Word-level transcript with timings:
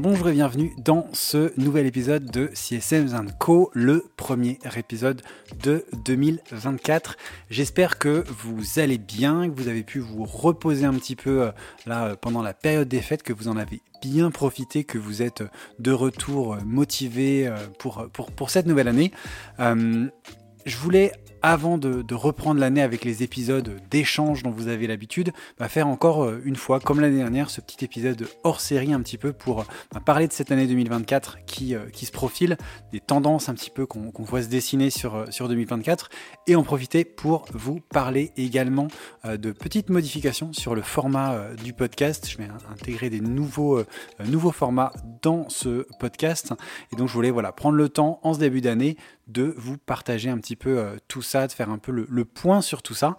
bonjour 0.00 0.30
et 0.30 0.32
bienvenue 0.32 0.72
dans 0.78 1.08
ce 1.12 1.52
nouvel 1.60 1.84
épisode 1.84 2.24
de 2.30 2.48
CSM 2.54 3.32
Co, 3.38 3.70
le 3.74 4.06
premier 4.16 4.58
épisode 4.74 5.20
de 5.62 5.84
2024. 6.06 7.18
J'espère 7.50 7.98
que 7.98 8.24
vous 8.26 8.80
allez 8.80 8.96
bien, 8.96 9.50
que 9.50 9.54
vous 9.54 9.68
avez 9.68 9.82
pu 9.82 9.98
vous 9.98 10.24
reposer 10.24 10.86
un 10.86 10.94
petit 10.94 11.16
peu 11.16 11.42
euh, 11.42 11.50
là 11.84 12.06
euh, 12.06 12.16
pendant 12.18 12.40
la 12.40 12.54
période 12.54 12.88
des 12.88 13.02
fêtes, 13.02 13.22
que 13.22 13.34
vous 13.34 13.48
en 13.48 13.58
avez 13.58 13.82
bien 14.00 14.30
profité, 14.30 14.84
que 14.84 14.96
vous 14.96 15.20
êtes 15.20 15.42
de 15.78 15.92
retour 15.92 16.54
euh, 16.54 16.58
motivé 16.64 17.52
pour 17.78 18.50
cette 18.50 18.64
nouvelle 18.64 18.88
année. 18.88 19.12
je 19.58 20.76
voulais 20.78 21.12
avant 21.42 21.78
de, 21.78 22.14
reprendre 22.14 22.60
l'année 22.60 22.82
avec 22.82 23.04
les 23.04 23.22
épisodes 23.22 23.80
d'échange 23.90 24.42
dont 24.42 24.50
vous 24.50 24.68
avez 24.68 24.86
l'habitude, 24.86 25.32
bah, 25.58 25.68
faire 25.68 25.88
encore 25.88 26.24
euh, 26.24 26.40
une 26.44 26.56
fois, 26.56 26.80
comme 26.80 27.00
l'année 27.00 27.16
dernière, 27.16 27.48
ce 27.48 27.60
petit 27.60 27.84
épisode 27.84 28.28
hors 28.44 28.60
série 28.60 28.92
un 28.92 29.00
petit 29.00 29.16
peu 29.16 29.32
pour 29.32 29.64
bah, 29.92 30.00
parler 30.04 30.28
de 30.28 30.32
cette 30.32 30.50
année 30.50 30.66
2024 30.66 31.38
qui, 31.46 31.74
euh, 31.74 31.86
qui 31.92 32.04
se 32.04 32.12
profile, 32.12 32.58
des 32.92 33.00
tendances 33.00 33.48
un 33.48 33.54
petit 33.54 33.70
peu 33.70 33.86
qu'on 33.86 34.12
voit 34.18 34.42
se 34.42 34.48
dessiner 34.48 34.90
sur, 34.90 35.14
euh, 35.14 35.26
sur 35.30 35.48
2024, 35.48 36.10
et 36.46 36.56
en 36.56 36.62
profiter 36.62 37.04
pour 37.04 37.46
vous 37.54 37.80
parler 37.80 38.32
également 38.36 38.88
de 39.24 39.52
petites 39.52 39.88
modifications 39.90 40.52
sur 40.52 40.74
le 40.74 40.82
format 40.82 41.54
du 41.62 41.72
podcast. 41.72 42.28
Je 42.28 42.38
vais 42.38 42.48
intégrer 42.70 43.10
des 43.10 43.20
nouveaux, 43.20 43.82
nouveaux 44.24 44.50
formats 44.50 44.92
dans 45.22 45.48
ce 45.48 45.86
podcast, 45.98 46.52
et 46.92 46.96
donc 46.96 47.08
je 47.08 47.14
voulais 47.14 47.30
voilà, 47.30 47.52
prendre 47.52 47.76
le 47.76 47.88
temps 47.88 48.20
en 48.22 48.34
ce 48.34 48.38
début 48.38 48.60
d'année 48.60 48.96
de 49.28 49.54
vous 49.56 49.78
partager 49.78 50.28
un 50.28 50.38
petit 50.38 50.56
peu 50.56 50.84
tout 51.06 51.22
ça, 51.22 51.29
de 51.34 51.52
faire 51.52 51.70
un 51.70 51.78
peu 51.78 51.92
le, 51.92 52.24
point 52.24 52.60
sur 52.60 52.82
tout 52.82 52.94
ça. 52.94 53.16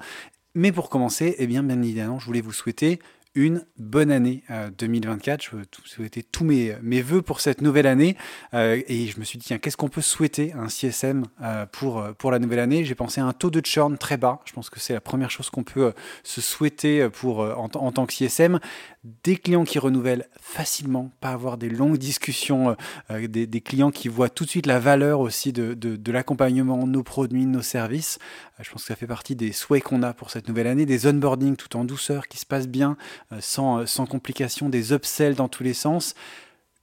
Mais 0.54 0.72
pour 0.72 0.90
commencer, 0.90 1.36
eh 1.38 1.48
bien, 1.48 1.64
bien 1.64 1.82
évidemment, 1.82 2.20
je 2.20 2.26
voulais 2.26 2.42
vous 2.42 2.52
souhaiter 2.52 3.00
une 3.34 3.66
bonne 3.78 4.12
année 4.12 4.44
2024. 4.78 5.40
Euh, 5.40 5.46
je 5.52 5.56
veux 5.56 5.66
souhaiter 5.86 6.22
tous 6.22 6.44
mes, 6.44 6.76
mes 6.82 7.02
voeux 7.02 7.22
pour 7.22 7.40
cette 7.40 7.62
nouvelle 7.62 7.88
année. 7.88 8.18
Euh, 8.54 8.82
et 8.88 9.08
je 9.08 9.20
me 9.20 9.24
suis 9.24 9.40
dit, 9.40 9.58
qu'est-ce 9.60 9.78
qu'on 9.78 9.88
peut 9.88 10.02
souhaiter 10.02 10.52
à 10.54 10.60
un 10.60 10.68
CSM 10.68 11.24
euh, 11.42 11.66
pour, 11.66 12.04
pour 12.18 12.32
la 12.32 12.40
nouvelle 12.40 12.60
année? 12.60 12.84
J'ai 12.84 12.96
pensé 12.96 13.22
à 13.22 13.26
un 13.26 13.34
taux 13.34 13.50
de 13.50 13.66
churn 13.66 13.98
très 13.98 14.18
bas. 14.18 14.42
Je 14.44 14.52
pense 14.52 14.70
que 14.70 14.82
c'est 14.82 14.94
la 14.94 15.02
première 15.02 15.32
chose 15.32 15.50
qu'on 15.50 15.64
peut 15.64 15.94
se 16.24 16.42
souhaiter 16.42 17.08
pour, 17.10 17.40
en, 17.40 17.70
tant 17.70 18.06
que 18.06 18.14
CSM. 18.14 18.60
Des 19.04 19.36
clients 19.36 19.64
qui 19.64 19.80
renouvellent 19.80 20.28
facilement, 20.40 21.12
pas 21.22 21.30
avoir 21.30 21.58
des 21.58 21.70
longues 21.70 21.98
discussions, 21.98 22.76
des, 23.10 23.48
des, 23.48 23.62
clients 23.62 23.90
qui 23.90 24.10
voient 24.10 24.30
tout 24.30 24.46
de 24.46 24.50
suite 24.50 24.68
la 24.68 24.80
valeur 24.80 25.22
aussi 25.22 25.52
de, 25.52 25.74
de, 25.74 25.96
de 25.96 26.12
l'accompagnement, 26.12 26.86
nos 26.86 27.02
produits, 27.02 27.48
nos 27.48 27.64
services. 27.64 28.20
je 28.60 28.70
pense 28.70 28.84
que 28.84 28.88
ça 28.90 28.96
fait 28.96 29.08
partie 29.08 29.36
des 29.36 29.54
souhaits 29.54 29.82
qu'on 29.82 30.04
a 30.04 30.14
pour 30.14 30.30
cette 30.30 30.48
nouvelle 30.48 30.68
année. 30.68 30.86
Des 30.86 31.08
onboarding 31.08 31.56
tout 31.56 31.76
en 31.78 31.84
douceur 31.84 32.28
qui 32.28 32.38
se 32.38 32.46
passent 32.46 32.68
bien, 32.68 32.96
euh, 33.32 33.38
sans, 33.42 33.80
euh, 33.80 33.86
sans 33.88 34.06
complications, 34.06 34.70
des 34.70 34.94
upsells 34.94 35.34
dans 35.34 35.48
tous 35.48 35.64
les 35.64 35.74
sens 35.74 36.14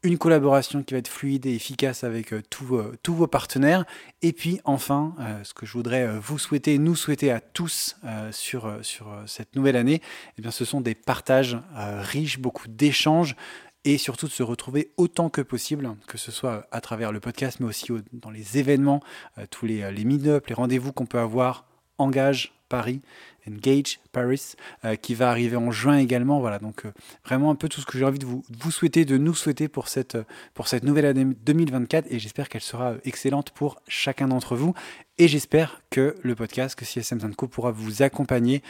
une 0.02 0.18
collaboration 0.18 0.82
qui 0.82 0.94
va 0.94 0.98
être 0.98 1.08
fluide 1.08 1.46
et 1.46 1.54
efficace 1.54 2.04
avec 2.04 2.32
euh, 2.32 2.42
tous 2.50 3.14
vos 3.14 3.26
partenaires. 3.26 3.84
Et 4.22 4.32
puis 4.32 4.60
enfin, 4.64 5.14
ce 5.42 5.54
que 5.54 5.66
je 5.66 5.72
voudrais 5.72 6.18
vous 6.18 6.38
souhaiter, 6.38 6.78
nous 6.78 6.96
souhaiter 6.96 7.30
à 7.30 7.40
tous 7.40 7.96
sur, 8.30 8.78
sur 8.82 9.06
cette 9.26 9.54
nouvelle 9.54 9.76
année, 9.76 10.02
eh 10.36 10.42
bien, 10.42 10.50
ce 10.50 10.64
sont 10.64 10.80
des 10.80 10.94
partages 10.94 11.56
riches, 11.74 12.38
beaucoup 12.38 12.68
d'échanges 12.68 13.36
et 13.84 13.96
surtout 13.96 14.26
de 14.26 14.32
se 14.32 14.42
retrouver 14.42 14.92
autant 14.96 15.30
que 15.30 15.40
possible, 15.40 15.94
que 16.06 16.18
ce 16.18 16.32
soit 16.32 16.66
à 16.72 16.80
travers 16.80 17.12
le 17.12 17.20
podcast, 17.20 17.60
mais 17.60 17.66
aussi 17.66 17.92
dans 18.12 18.30
les 18.30 18.58
événements, 18.58 19.00
tous 19.50 19.66
les, 19.66 19.90
les 19.92 20.04
meet-up, 20.04 20.46
les 20.48 20.54
rendez-vous 20.54 20.92
qu'on 20.92 21.06
peut 21.06 21.20
avoir, 21.20 21.64
Engage 21.98 22.57
Paris, 22.68 23.00
Engage 23.48 23.98
Paris, 24.12 24.54
euh, 24.84 24.96
qui 24.96 25.14
va 25.14 25.30
arriver 25.30 25.56
en 25.56 25.70
juin 25.70 25.98
également. 25.98 26.40
Voilà, 26.40 26.58
donc 26.58 26.84
euh, 26.84 26.92
vraiment 27.24 27.50
un 27.50 27.54
peu 27.54 27.68
tout 27.68 27.80
ce 27.80 27.86
que 27.86 27.98
j'ai 27.98 28.04
envie 28.04 28.18
de 28.18 28.26
vous, 28.26 28.70
souhaiter, 28.70 29.04
de 29.04 29.16
nous 29.16 29.34
souhaiter 29.34 29.68
pour 29.68 29.88
cette, 29.88 30.16
euh, 30.16 30.80
nouvelle 30.82 31.06
année 31.06 31.24
2024 31.24 32.06
et 32.10 32.18
j'espère 32.18 32.48
qu'elle 32.48 32.60
sera 32.60 32.94
excellente 33.04 33.50
pour 33.50 33.80
chacun 33.88 34.28
d'entre 34.28 34.56
vous. 34.56 34.74
Et 35.18 35.28
j'espère 35.28 35.82
que 35.90 36.14
le 36.22 36.34
podcast, 36.34 36.78
que 36.78 36.84
CSM 36.84 37.34
Co 37.34 37.48
pourra 37.48 37.72
vous 37.72 38.02
accompagner 38.02 38.62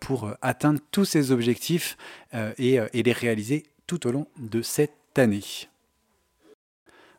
pour 0.00 0.30
atteindre 0.42 0.80
tous 0.90 1.06
ces 1.06 1.30
objectifs 1.30 1.96
et 2.58 2.78
les 2.92 3.12
réaliser 3.12 3.62
tout 3.86 4.06
au 4.06 4.12
long 4.12 4.26
de 4.38 4.60
cette 4.60 5.18
année. 5.18 5.68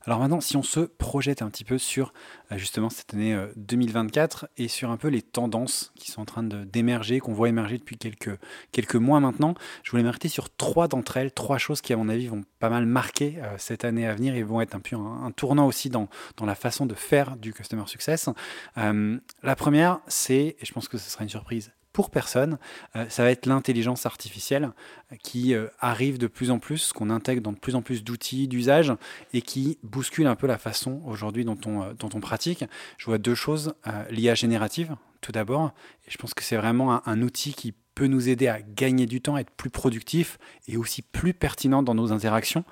Alors 0.06 0.20
maintenant, 0.20 0.40
si 0.40 0.56
on 0.56 0.62
se 0.62 0.82
projette 0.82 1.42
un 1.42 1.50
petit 1.50 1.64
peu 1.64 1.80
sur 1.80 2.14
euh, 2.52 2.58
justement 2.58 2.92
cette 2.92 3.14
année 3.16 3.36
2024 3.56 4.44
euh, 4.46 4.48
et 4.58 4.68
sur 4.68 4.92
un 4.92 4.98
peu 4.98 5.08
les 5.08 5.24
tendances 5.24 5.92
qui 5.96 6.12
sont 6.12 6.22
en 6.22 6.26
train 6.26 6.44
d'émerger, 6.44 7.20
qu'on 7.20 7.34
voit 7.34 7.50
émerger 7.50 7.80
depuis 7.80 7.98
quelques, 7.98 8.96
mois 8.96 9.20
maintenant, 9.20 9.56
je 9.84 9.92
voulais 9.92 10.04
m'arrêter 10.04 10.28
sur 10.28 10.56
trois 10.56 10.88
d'entre 10.88 11.18
elles, 11.18 11.32
trois 11.32 11.58
choses 11.58 11.82
qui 11.82 11.92
à 11.92 11.98
mon 11.98 12.08
avis 12.08 12.28
vont 12.28 12.44
pas 12.60 12.70
mal 12.70 12.86
marquer 12.86 13.40
euh, 13.42 13.56
cette 13.58 13.84
année 13.84 14.08
à 14.08 14.14
venir 14.14 14.36
et 14.36 14.44
vont 14.44 14.62
être 14.62 14.76
un 14.76 14.80
peu 14.80 14.96
un, 14.96 15.32
tournant 15.32 15.66
aussi 15.66 15.90
dans, 15.90 16.08
dans, 16.38 16.46
la 16.46 16.56
façon 16.56 16.86
de 16.86 16.94
faire 16.94 17.36
du 17.36 17.52
Customer 17.52 17.88
Success. 17.88 18.30
la 18.76 19.56
première, 19.56 20.00
c'est, 20.08 20.56
et 20.60 20.66
je 20.66 20.72
pense 20.72 20.88
que 20.88 20.98
ce 20.98 21.10
sera 21.10 21.24
une 21.24 21.30
surprise 21.30 21.72
pour 21.96 22.10
personne, 22.10 22.58
euh, 22.98 23.06
ça 23.08 23.24
va 23.24 23.32
être 23.32 23.46
l'intelligence 23.46 24.06
artificielle 24.06 24.72
euh, 25.14 25.16
qui 25.24 25.54
euh, 25.54 25.68
arrive 25.80 26.18
de 26.18 26.28
plus 26.28 26.52
en 26.52 26.60
plus, 26.60 26.92
qu'on 26.92 27.10
intègre 27.10 27.42
dans 27.42 27.54
de 27.54 27.58
plus 27.58 27.74
en 27.74 27.82
plus 27.82 28.04
d'outils 28.04 28.50
d'usage 28.50 28.92
et 29.32 29.42
qui 29.42 29.80
bouscule 29.82 30.28
un 30.28 30.36
peu 30.36 30.46
la 30.46 30.58
façon 30.58 31.02
aujourd'hui 31.06 31.46
dont 31.46 31.58
on, 31.66 32.20
pratique. 32.20 32.66
Je 32.98 33.06
vois 33.06 33.18
deux 33.18 33.36
choses. 33.36 33.76
L'IA 34.10 34.36
générative, 34.36 34.96
tout 35.22 35.32
d'abord, 35.32 35.72
et 36.06 36.12
je 36.12 36.18
pense 36.18 36.34
que 36.34 36.44
c'est 36.44 36.58
vraiment 36.58 37.08
un, 37.08 37.22
outil 37.22 37.54
qui 37.54 37.74
peut 37.94 38.08
nous 38.08 38.28
aider 38.28 38.48
à 38.48 38.62
gagner 38.62 39.06
du 39.06 39.22
temps, 39.22 39.38
être 39.38 39.52
plus 39.52 39.70
productif 39.70 40.38
et 40.68 40.76
aussi 40.76 41.02
plus 41.02 41.34
pertinent 41.34 41.84
dans 41.84 41.94
nos 41.96 42.12
interactions. 42.12 42.64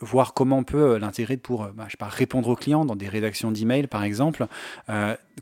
voir 0.00 0.34
comment 0.34 0.58
on 0.58 0.64
peut 0.64 0.98
l'intégrer 0.98 1.36
pour 1.36 1.68
bah, 1.68 1.86
je 1.88 1.96
répondre 2.00 2.48
aux 2.48 2.56
clients 2.56 2.84
dans 2.84 2.96
des 2.96 3.08
rédactions 3.08 3.50
d'emails, 3.50 3.86
par 3.86 4.04
exemple. 4.04 4.46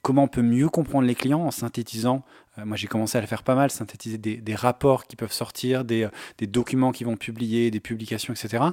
comment 0.03 0.25
on 0.25 0.29
peut 0.29 0.43
mieux 0.43 0.69
comprendre 0.69 1.07
les 1.07 1.15
clients 1.15 1.41
en 1.41 1.51
synthétisant 1.51 2.25
moi, 2.65 2.77
j'ai 2.77 2.87
commencé 2.87 3.19
à 3.19 3.21
le 3.21 3.27
faire 3.27 3.43
pas 3.43 3.55
mal, 3.55 3.71
synthétiser 3.71 4.19
des, 4.19 4.55
rapports 4.55 5.07
qui 5.07 5.17
peuvent 5.17 5.33
sortir, 5.33 5.85
euh, 5.91 6.09
des, 6.39 6.47
documents 6.47 6.93
qui 6.93 7.05
vont 7.05 7.17
publier, 7.17 7.71
des 7.71 7.81
publications, 7.81 8.35
etc. 8.35 8.65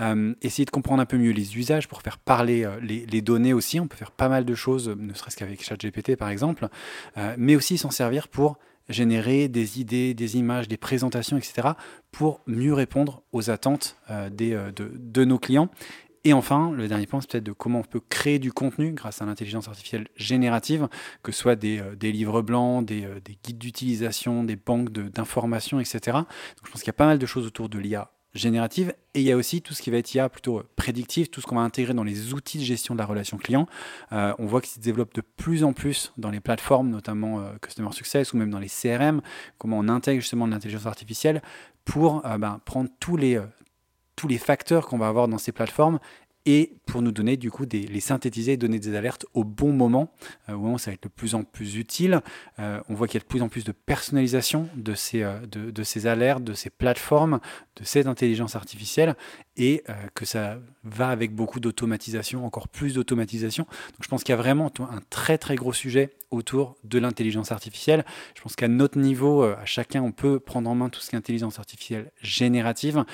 Euh, 0.00 0.34
essayer 0.42 0.64
de 0.64 0.70
comprendre 0.70 1.02
un 1.02 1.06
peu 1.06 1.18
mieux 1.18 1.32
les 1.32 1.56
usages 1.56 1.88
pour 1.88 2.02
faire 2.02 2.18
parler 2.18 2.66
les, 2.80 3.22
données 3.22 3.52
aussi. 3.52 3.80
On 3.80 3.86
peut 3.86 3.96
faire 3.96 4.10
pas 4.10 4.28
mal 4.28 4.44
de 4.44 4.54
choses, 4.54 4.88
ne 4.88 5.14
serait-ce 5.14 5.36
qu'avec 5.36 5.62
ChatGPT 5.62 6.16
par 6.16 6.28
exemple, 6.28 6.68
mais 7.36 7.54
aussi 7.54 7.78
s'en 7.78 7.90
servir 7.90 8.28
pour 8.28 8.58
générer 8.88 9.48
des 9.48 9.80
idées, 9.80 10.12
des 10.12 10.36
images, 10.36 10.66
des 10.66 10.76
présentations, 10.76 11.36
etc., 11.36 11.68
pour 12.10 12.40
mieux 12.46 12.74
répondre 12.74 13.22
aux 13.32 13.48
attentes 13.50 13.96
de, 14.10 15.24
nos 15.24 15.38
clients 15.38 15.68
et 16.24 16.32
enfin, 16.32 16.70
le 16.70 16.86
dernier 16.86 17.06
point, 17.06 17.20
c'est 17.20 17.30
peut-être 17.30 17.44
de 17.44 17.52
comment 17.52 17.80
on 17.80 17.84
peut 17.84 18.00
créer 18.08 18.38
du 18.38 18.52
contenu 18.52 18.92
grâce 18.92 19.20
à 19.20 19.26
l'intelligence 19.26 19.66
artificielle 19.66 20.06
générative, 20.14 20.88
que 21.24 21.32
ce 21.32 21.40
soit 21.40 21.56
des, 21.56 21.80
euh, 21.80 21.96
livres 22.00 22.42
blancs, 22.42 22.88
euh, 22.92 23.18
des, 23.20 23.38
guides 23.42 23.58
d'utilisation, 23.58 24.44
des 24.44 24.54
banques 24.54 24.90
d'informations, 24.92 25.80
etc. 25.80 25.98
Donc 26.12 26.66
je 26.66 26.70
pense 26.70 26.80
qu'il 26.82 26.88
y 26.88 26.90
a 26.90 26.94
pas 26.94 27.06
mal 27.06 27.18
de 27.18 27.26
choses 27.26 27.44
autour 27.46 27.68
de 27.68 27.78
l'IA 27.78 28.12
générative 28.34 28.94
et 29.14 29.20
il 29.20 29.26
y 29.26 29.32
a 29.32 29.36
aussi 29.36 29.60
tout 29.60 29.74
ce 29.74 29.82
qui 29.82 29.90
va 29.90 29.98
être 29.98 30.14
IA 30.14 30.28
plutôt 30.28 30.60
euh, 30.60 30.68
prédictif, 30.76 31.28
tout 31.28 31.40
ce 31.40 31.46
qu'on 31.46 31.56
va 31.56 31.62
intégrer 31.62 31.92
dans 31.92 32.04
les 32.04 32.32
outils 32.32 32.58
de 32.58 32.62
gestion 32.62 32.94
de 32.94 33.00
la 33.00 33.04
relation 33.04 33.36
client. 33.36 33.66
on 34.12 34.46
voit 34.46 34.60
qu'il 34.60 34.70
se 34.70 34.78
développe 34.80 35.14
de 35.14 35.22
plus 35.22 35.64
en 35.64 35.72
plus 35.72 36.12
dans 36.18 36.30
les 36.30 36.40
plateformes, 36.40 36.88
notamment 36.88 37.44
Customer 37.60 37.90
Success 37.90 38.32
ou 38.32 38.36
même 38.36 38.50
dans 38.50 38.60
les 38.60 38.68
CRM, 38.68 39.22
comment 39.58 39.78
on 39.80 39.88
intègre 39.88 40.20
justement 40.20 40.46
l'intelligence 40.46 40.86
artificielle 40.86 41.42
pour 41.84 42.22
ben, 42.22 42.60
prendre 42.64 42.88
tous 43.00 43.16
les, 43.16 43.38
tous 44.22 44.28
les 44.28 44.38
facteurs 44.38 44.86
qu'on 44.86 44.98
va 44.98 45.08
avoir 45.08 45.26
dans 45.26 45.36
ces 45.36 45.50
plateformes 45.50 45.98
et 46.46 46.72
pour 46.86 47.02
nous 47.02 47.12
donner 47.12 47.36
du 47.36 47.50
coup 47.50 47.66
des, 47.66 47.86
les 47.86 48.00
synthétiser 48.00 48.52
et 48.52 48.56
donner 48.56 48.78
des 48.78 48.94
alertes 48.94 49.26
au 49.34 49.44
bon 49.44 49.72
moment, 49.72 50.12
euh, 50.48 50.54
au 50.54 50.58
moment 50.58 50.74
où 50.74 50.78
ça 50.78 50.90
va 50.90 50.94
être 50.94 51.04
de 51.04 51.08
plus 51.08 51.34
en 51.34 51.44
plus 51.44 51.76
utile. 51.76 52.20
Euh, 52.58 52.80
on 52.88 52.94
voit 52.94 53.06
qu'il 53.06 53.18
y 53.18 53.22
a 53.22 53.24
de 53.24 53.28
plus 53.28 53.42
en 53.42 53.48
plus 53.48 53.64
de 53.64 53.72
personnalisation 53.72 54.68
de 54.76 54.94
ces, 54.94 55.22
euh, 55.22 55.38
alertes, 56.04 56.44
de 56.44 56.54
ces 56.54 56.70
plateformes, 56.70 57.40
de 57.76 57.84
cette 57.84 58.06
intelligence 58.06 58.56
artificielle 58.56 59.14
et 59.56 59.84
que 60.14 60.24
ça 60.24 60.58
va 60.82 61.08
avec 61.08 61.34
beaucoup 61.34 61.60
d'automatisation, 61.60 62.46
encore 62.46 62.68
plus 62.68 62.94
d'automatisation. 62.94 63.64
Donc 63.64 63.98
je 64.00 64.08
pense 64.08 64.24
qu'il 64.24 64.32
y 64.32 64.38
a 64.38 64.40
vraiment 64.40 64.72
un 64.80 65.00
très 65.10 65.36
très 65.36 65.56
gros 65.56 65.74
sujet 65.74 66.10
autour 66.30 66.76
de 66.84 66.98
l'intelligence 66.98 67.52
artificielle. 67.52 68.06
Je 68.34 68.40
pense 68.40 68.56
qu'à 68.56 68.68
notre 68.68 68.98
niveau, 68.98 69.42
à 69.42 69.66
chacun, 69.66 70.02
on 70.02 70.10
peut 70.10 70.40
prendre 70.40 70.70
en 70.70 70.74
main 70.74 70.88
tout 70.88 71.00
ce 71.00 71.10
qui 71.10 71.16
intelligence 71.16 71.58
artificielle 71.58 72.10
générative. 72.22 73.04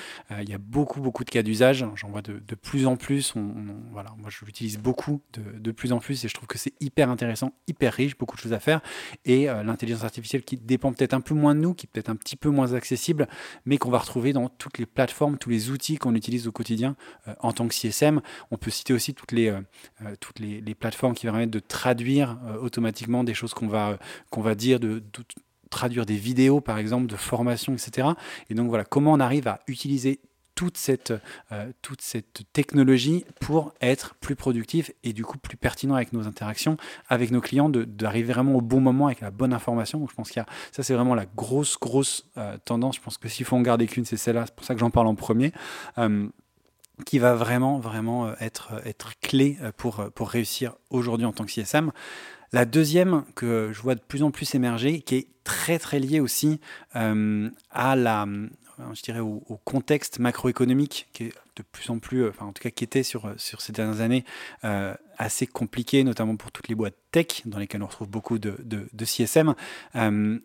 il 0.41 0.49
y 0.49 0.53
a 0.53 0.57
beaucoup 0.57 1.01
beaucoup 1.01 1.25
de 1.25 1.29
cas 1.29 1.43
d'usage, 1.43 1.85
j'en 1.95 2.09
vois 2.09 2.21
de 2.21 2.55
plus 2.55 2.87
en 2.87 2.95
plus 2.95 3.18
on, 3.35 3.53
voilà, 3.91 4.13
moi 4.17 4.29
je 4.29 4.43
l'utilise 4.45 4.77
beaucoup 4.77 5.21
de, 5.33 5.71
plus 5.71 5.91
en 5.91 5.99
plus 5.99 6.25
et 6.25 6.27
je 6.27 6.33
trouve 6.33 6.47
que 6.47 6.57
c'est 6.57 6.73
hyper 6.79 7.09
intéressant, 7.09 7.53
hyper 7.67 7.93
riche, 7.93 8.17
beaucoup 8.17 8.35
de 8.35 8.41
choses 8.41 8.53
à 8.53 8.59
faire. 8.59 8.81
Et 9.25 9.49
euh, 9.49 9.63
l'intelligence 9.63 10.03
artificielle 10.03 10.43
qui 10.43 10.57
dépend 10.57 10.91
peut-être 10.91 11.13
un 11.13 11.21
peu 11.21 11.33
moins 11.33 11.55
de 11.55 11.59
nous, 11.59 11.73
qui 11.73 11.87
peut-être 11.87 12.09
un 12.09 12.15
petit 12.15 12.35
peu 12.35 12.49
moins 12.49 12.73
accessible, 12.73 13.27
mais 13.65 13.77
qu'on 13.77 13.89
va 13.89 13.99
retrouver 13.99 14.33
dans 14.33 14.49
toutes 14.49 14.77
les 14.77 14.85
plateformes, 14.85 15.37
tous 15.37 15.49
les 15.49 15.69
outils 15.69 15.97
qu'on 15.97 16.15
utilise 16.15 16.47
au 16.47 16.51
quotidien 16.51 16.95
euh, 17.27 17.35
en 17.39 17.51
tant 17.51 17.67
que 17.67 17.73
CSM. 17.73 18.21
On 18.51 18.57
peut 18.57 18.71
citer 18.71 18.93
aussi 18.93 19.13
toutes 19.13 19.31
les, 19.31 19.49
euh, 19.49 20.15
toutes 20.19 20.39
plateformes 20.79 21.13
qui 21.13 21.25
permettent 21.25 21.49
de 21.49 21.59
traduire 21.59 22.39
automatiquement 22.61 23.23
des 23.23 23.33
choses 23.33 23.53
qu'on 23.53 23.67
va, 23.67 23.99
qu'on 24.29 24.41
va 24.41 24.55
dire, 24.55 24.79
de, 24.79 24.99
de 24.99 25.23
traduire 25.69 26.05
des 26.05 26.15
vidéos 26.15 26.61
par 26.61 26.77
exemple 26.77 27.07
de 27.07 27.15
formation, 27.15 27.73
etc. 27.73 28.09
Et 28.49 28.53
donc 28.53 28.69
voilà, 28.69 28.83
comment 28.83 29.13
on 29.13 29.19
arrive 29.19 29.47
à 29.47 29.59
utiliser 29.67 30.19
toute 30.59 30.75
cette, 30.75 31.13
euh, 31.53 31.71
toute 31.81 32.01
cette 32.01 32.41
technologie 32.51 33.23
pour 33.39 33.73
être 33.79 34.15
plus 34.15 34.35
productif 34.35 34.91
et 35.05 35.13
du 35.13 35.23
coup 35.23 35.37
plus 35.37 35.55
pertinent 35.55 35.95
avec 35.95 36.11
nos 36.11 36.27
interactions, 36.27 36.75
avec 37.07 37.31
nos 37.31 37.39
clients, 37.39 37.69
d'arriver 37.69 38.33
vraiment 38.33 38.55
au 38.55 38.61
bon 38.61 38.81
moment 38.81 39.05
avec 39.05 39.21
la 39.21 39.31
bonne 39.31 39.53
information. 39.53 39.99
Donc 39.99 40.09
je 40.09 40.15
pense 40.15 40.27
qu'il 40.29 40.41
y 40.41 40.43
a, 40.43 40.45
ça 40.73 40.83
c'est 40.83 40.93
vraiment 40.93 41.15
la 41.15 41.25
grosse, 41.25 41.79
grosse 41.79 42.29
euh, 42.35 42.57
tendance. 42.65 42.97
Je 42.97 43.01
pense 43.01 43.17
que 43.17 43.29
s'il 43.29 43.45
faut 43.45 43.55
en 43.55 43.61
garder 43.61 43.87
qu'une, 43.87 44.03
c'est 44.03 44.17
celle-là. 44.17 44.47
C'est 44.47 44.55
pour 44.55 44.65
ça 44.65 44.73
que 44.73 44.81
j'en 44.81 44.89
parle 44.89 45.07
en 45.07 45.15
premier. 45.15 45.53
Euh, 45.97 46.27
qui 47.05 47.19
va 47.19 47.35
vraiment, 47.35 47.79
vraiment 47.79 48.35
être, 48.41 48.81
être 48.83 49.17
clé 49.21 49.57
pour, 49.77 50.11
pour 50.13 50.29
réussir 50.29 50.75
aujourd'hui 50.89 51.25
en 51.25 51.31
tant 51.31 51.45
que 51.45 51.51
CSM. 51.51 51.93
La 52.51 52.65
deuxième 52.65 53.23
que 53.35 53.71
je 53.71 53.81
vois 53.81 53.95
de 53.95 54.01
plus 54.01 54.23
en 54.23 54.31
plus 54.31 54.53
émerger, 54.53 54.99
qui 54.99 55.15
est 55.15 55.27
très 55.45 55.79
très 55.79 55.99
liée 55.99 56.19
aussi 56.19 56.59
à 56.93 57.95
la, 57.95 58.25
je 58.93 59.01
dirais, 59.01 59.19
au, 59.19 59.59
contexte 59.65 60.19
macroéconomique 60.19 61.07
qui 61.13 61.25
est 61.25 61.33
de 61.55 61.63
plus 61.71 61.89
en 61.89 61.99
plus, 61.99 62.27
enfin 62.27 62.45
en 62.45 62.53
tout 62.53 62.63
cas 62.63 62.69
qui 62.69 62.83
était 62.83 63.03
sur, 63.03 63.33
sur 63.37 63.61
ces 63.61 63.73
dernières 63.73 64.01
années 64.01 64.23
euh, 64.63 64.93
assez 65.17 65.45
compliqué, 65.47 66.03
notamment 66.03 66.35
pour 66.37 66.51
toutes 66.51 66.67
les 66.69 66.75
boîtes 66.75 66.95
tech 67.11 67.43
dans 67.45 67.59
lesquelles 67.59 67.83
on 67.83 67.87
retrouve 67.87 68.09
beaucoup 68.09 68.39
de, 68.39 68.55
CSM. 69.05 69.53
Euh, 69.95 70.39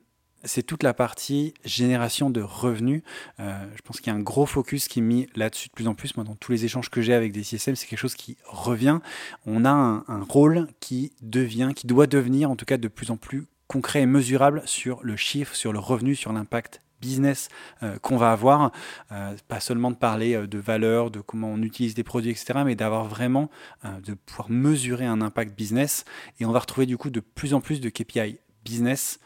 c'est 0.44 0.62
toute 0.62 0.82
la 0.82 0.94
partie 0.94 1.54
génération 1.64 2.30
de 2.30 2.42
revenus. 2.42 3.02
Euh, 3.40 3.64
je 3.76 3.82
pense 3.82 4.00
qu'il 4.00 4.12
y 4.12 4.16
a 4.16 4.18
un 4.18 4.22
gros 4.22 4.46
focus 4.46 4.88
qui 4.88 4.98
est 4.98 5.02
mis 5.02 5.26
là-dessus 5.34 5.68
de 5.68 5.72
plus 5.72 5.88
en 5.88 5.94
plus. 5.94 6.16
Moi, 6.16 6.24
dans 6.24 6.34
tous 6.34 6.52
les 6.52 6.64
échanges 6.64 6.90
que 6.90 7.00
j'ai 7.00 7.14
avec 7.14 7.32
des 7.32 7.42
CSM, 7.42 7.76
c'est 7.76 7.86
quelque 7.86 7.98
chose 7.98 8.14
qui 8.14 8.36
revient. 8.44 9.00
On 9.46 9.64
a 9.64 9.70
un, 9.70 10.22
rôle 10.28 10.68
qui 10.80 11.12
devient, 11.22 11.72
qui 11.74 11.86
doit 11.86 12.06
devenir 12.06 12.50
en 12.50 12.56
tout 12.56 12.64
cas 12.64 12.76
de 12.76 12.88
plus 12.88 13.10
en 13.10 13.16
plus 13.16 13.46
concret 13.68 14.02
et 14.02 14.06
mesurable 14.06 14.62
sur 14.66 15.02
le 15.02 15.16
chiffre, 15.16 15.54
sur 15.54 15.72
le 15.72 15.78
revenu, 15.78 16.14
sur 16.14 16.32
l'impact 16.32 16.83
business 17.04 17.48
euh, 17.82 17.98
qu'on 17.98 18.16
va 18.16 18.32
avoir. 18.32 18.72
Euh, 19.12 19.34
pas 19.48 19.60
seulement 19.60 19.90
de 19.90 19.96
parler 19.96 20.34
euh, 20.34 20.46
de 20.46 20.58
valeur, 20.58 21.10
de 21.10 21.20
comment 21.20 21.50
on 21.50 21.62
utilise 21.62 21.94
des 21.94 22.02
produits, 22.02 22.30
etc., 22.30 22.60
mais 22.64 22.74
d'avoir 22.74 23.04
vraiment, 23.04 23.50
de 23.84 24.14
pouvoir 24.14 24.50
mesurer 24.50 25.04
un 25.04 25.20
impact 25.20 25.56
business. 25.56 26.04
Et 26.40 26.46
on 26.46 26.52
va 26.52 26.60
retrouver 26.60 26.86
du 26.86 26.96
coup 26.96 27.10
de 27.10 27.20
plus 27.20 27.52
en 27.54 27.60
plus 27.60 27.80
de 27.80 27.88
KPI 27.88 28.38
business 28.64 29.20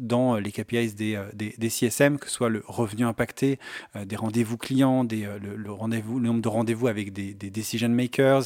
dans 0.00 0.36
les 0.36 0.50
KPIs 0.50 0.94
des, 0.94 1.20
des, 1.34 1.70
CSM, 1.70 2.18
que 2.18 2.26
ce 2.26 2.32
soit 2.32 2.48
le 2.48 2.64
revenu 2.66 3.04
impacté, 3.04 3.60
des 3.94 4.16
rendez-vous 4.16 4.56
clients, 4.56 5.04
des, 5.04 5.28
le, 5.40 5.72
rendez-vous, 5.72 6.18
le 6.18 6.26
nombre 6.26 6.42
de 6.42 6.48
rendez-vous 6.48 6.88
avec 6.88 7.12
des, 7.12 7.32
des 7.32 7.50
decision 7.50 7.88
makers, 7.88 8.42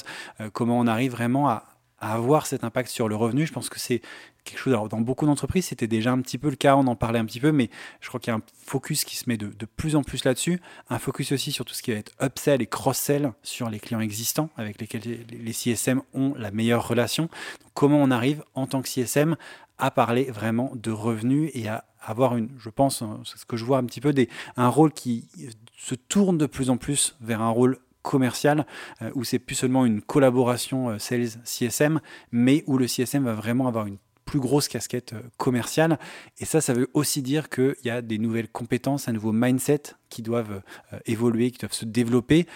comment 0.52 0.78
on 0.78 0.86
arrive 0.86 1.12
vraiment 1.12 1.48
à, 1.48 1.75
à 1.98 2.14
avoir 2.14 2.46
cet 2.46 2.64
impact 2.64 2.88
sur 2.88 3.08
le 3.08 3.16
revenu. 3.16 3.46
Je 3.46 3.52
pense 3.52 3.68
que 3.68 3.78
c'est 3.78 4.02
quelque 4.44 4.58
chose. 4.58 4.88
Dans 4.88 5.00
beaucoup 5.00 5.26
d'entreprises, 5.26 5.66
c'était 5.66 5.86
déjà 5.86 6.12
un 6.12 6.20
petit 6.20 6.38
peu 6.38 6.50
le 6.50 6.56
cas, 6.56 6.76
on 6.76 6.86
en 6.86 6.96
parlait 6.96 7.18
un 7.18 7.24
petit 7.24 7.40
peu, 7.40 7.52
mais 7.52 7.70
je 8.00 8.08
crois 8.08 8.20
qu'il 8.20 8.30
y 8.30 8.34
a 8.34 8.36
un 8.36 8.42
focus 8.64 9.04
qui 9.04 9.16
se 9.16 9.28
met 9.28 9.36
de, 9.36 9.50
plus 9.76 9.96
en 9.96 10.02
plus 10.02 10.24
là-dessus. 10.24 10.60
Un 10.88 10.98
focus 10.98 11.32
aussi 11.32 11.52
sur 11.52 11.64
tout 11.64 11.74
ce 11.74 11.82
qui 11.82 11.92
va 11.92 11.98
être 11.98 12.12
upsell 12.22 12.62
et 12.62 12.66
cross-sell 12.66 13.32
sur 13.42 13.70
les 13.70 13.80
clients 13.80 14.00
existants 14.00 14.50
avec 14.56 14.80
lesquels 14.80 15.26
les 15.28 15.52
CSM 15.52 16.02
ont 16.14 16.34
la 16.36 16.50
meilleure 16.50 16.86
relation. 16.86 17.28
comment 17.74 17.98
on 17.98 18.10
arrive 18.10 18.42
en 18.54 18.66
tant 18.66 18.82
que 18.82 18.88
CSM 18.88 19.36
à 19.78 19.90
parler 19.90 20.24
vraiment 20.24 20.72
de 20.74 20.90
revenus 20.90 21.50
et 21.54 21.68
à 21.68 21.84
avoir 22.00 22.36
une, 22.36 22.50
je 22.58 22.70
pense, 22.70 23.02
hein, 23.02 23.20
ce 23.24 23.44
que 23.44 23.56
je 23.56 23.64
vois 23.64 23.78
un 23.78 23.84
petit 23.84 24.00
peu, 24.00 24.12
des, 24.12 24.28
un 24.56 24.68
rôle 24.68 24.92
qui 24.92 25.28
se 25.76 25.94
tourne 25.94 26.38
de 26.38 26.46
plus 26.46 26.70
en 26.70 26.76
plus 26.76 27.16
vers 27.20 27.42
un 27.42 27.50
rôle 27.50 27.78
commercial 28.06 28.66
euh, 29.02 29.10
où 29.14 29.24
c'est 29.24 29.40
plus 29.40 29.56
seulement 29.56 29.84
une 29.84 30.00
collaboration 30.00 30.90
euh, 30.90 30.98
sales 30.98 31.28
CSM, 31.44 32.00
mais 32.30 32.62
où 32.66 32.78
le 32.78 32.86
CSM 32.86 33.24
va 33.24 33.34
vraiment 33.34 33.66
avoir 33.66 33.86
une 33.86 33.98
plus 34.24 34.38
grosse 34.38 34.68
casquette 34.68 35.12
euh, 35.12 35.20
commerciale. 35.36 35.98
Et 36.38 36.44
ça, 36.44 36.60
ça 36.60 36.72
veut 36.72 36.88
aussi 36.94 37.20
dire 37.20 37.50
qu'il 37.50 37.74
y 37.84 37.90
a 37.90 38.02
des 38.02 38.18
nouvelles 38.18 38.48
compétences, 38.48 39.08
un 39.08 39.12
nouveau 39.12 39.32
mindset 39.32 39.82
qui 40.08 40.22
doivent 40.22 40.62
évoluer, 41.04 41.50
qui 41.50 41.58
doivent 41.58 41.72
se 41.72 41.84
développer, 41.84 42.46